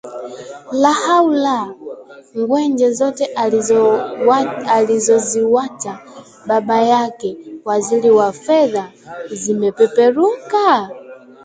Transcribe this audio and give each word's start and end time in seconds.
Lahaula! 0.81 1.59
Ngwenje 2.39 2.87
zote 2.99 3.25
alizoziwacha 4.75 5.93
baba 6.49 6.79
yake, 6.93 7.37
waziri 7.65 8.09
wa 8.19 8.31
Fedha! 8.43 8.91
Zimepeperuka? 9.31 10.65